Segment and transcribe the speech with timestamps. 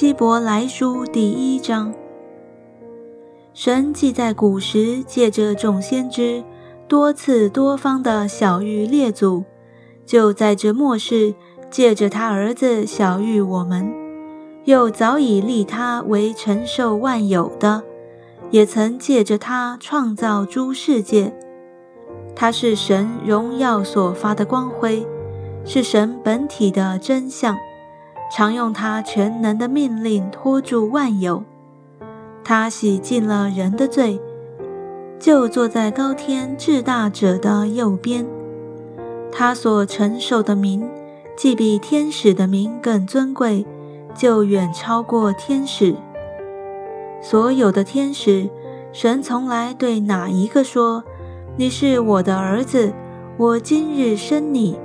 [0.00, 1.92] 希伯来书第一章，
[3.52, 6.42] 神既在古时借着众先知
[6.88, 9.44] 多次多方的小谕列祖，
[10.06, 11.34] 就在这末世
[11.70, 13.92] 借着他儿子小谕我们，
[14.64, 17.82] 又早已立他为承受万有的，
[18.50, 21.30] 也曾借着他创造诸世界。
[22.34, 25.06] 他是神荣耀所发的光辉，
[25.66, 27.54] 是神本体的真相。
[28.30, 31.42] 常用他全能的命令托住万有，
[32.44, 34.20] 他洗净了人的罪，
[35.18, 38.24] 就坐在高天至大者的右边。
[39.32, 40.88] 他所承受的名，
[41.36, 43.66] 既比天使的名更尊贵，
[44.14, 45.96] 就远超过天使。
[47.20, 48.48] 所有的天使，
[48.92, 51.02] 神从来对哪一个说
[51.58, 52.92] ：“你是我的儿子，
[53.36, 54.78] 我今日生你？”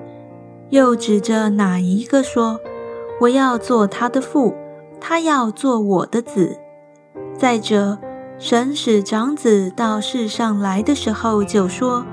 [0.71, 2.59] 又指着哪一个说？
[3.22, 4.54] 我要做他的父，
[4.99, 6.58] 他要做我的子。
[7.38, 7.98] 再者，
[8.38, 12.05] 神使长子到世上来的时候，就说：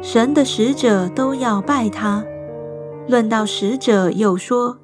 [0.00, 2.24] 神的使者都要拜他。
[3.06, 4.78] 论到使者，又说：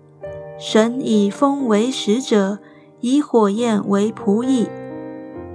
[0.59, 2.59] 神以风为使者，
[3.01, 4.69] 以火焰为仆役。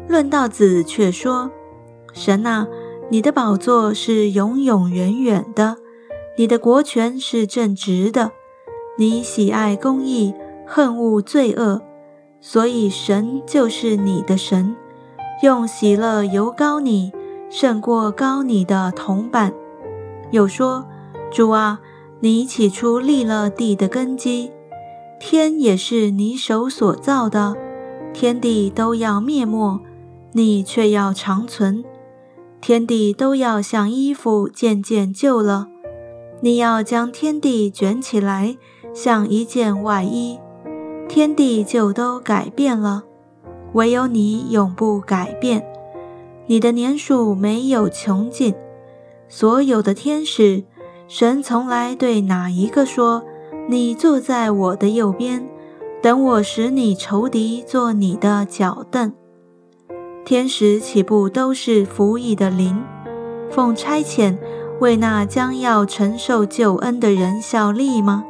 [0.08, 1.52] 论到子，却说：
[2.14, 2.68] 神啊，
[3.10, 5.78] 你的宝座是永永远远的，
[6.38, 8.32] 你的国权是正直的。
[9.00, 10.34] 你喜爱公义，
[10.68, 11.80] 恨恶罪恶，
[12.42, 14.76] 所以神就是你的神，
[15.42, 17.14] 用喜乐油膏你，
[17.50, 19.54] 胜过高你的铜板。
[20.32, 20.86] 又说：
[21.32, 21.80] 主啊，
[22.20, 24.52] 你起初立了地的根基，
[25.18, 27.56] 天也是你手所造的，
[28.12, 29.80] 天地都要灭没，
[30.34, 31.86] 你却要长存；
[32.60, 35.70] 天地都要像衣服渐渐旧了，
[36.42, 38.58] 你要将天地卷起来。
[38.94, 40.40] 像一件外衣，
[41.08, 43.04] 天地就都改变了，
[43.74, 45.66] 唯有你永不改变。
[46.48, 48.56] 你的年数没有穷尽，
[49.28, 50.64] 所有的天使，
[51.08, 53.24] 神从来对哪一个说
[53.70, 55.48] ：“你坐在我的右边，
[56.02, 59.14] 等我使你仇敌做你的脚凳。”
[60.26, 62.84] 天使岂不都是服役的灵，
[63.50, 64.38] 奉差遣
[64.80, 68.26] 为那将要承受救恩的人效力吗？